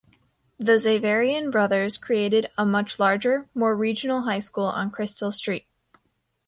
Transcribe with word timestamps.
The 0.57 0.77
Xaverian 0.79 1.51
Brothers 1.51 1.99
created 1.99 2.47
a 2.57 2.65
much 2.65 2.97
larger, 2.97 3.47
more 3.53 3.75
regional 3.75 4.21
high 4.23 4.39
school 4.39 4.65
on 4.65 4.89
Crystal 4.89 5.31
Street. 5.31 5.67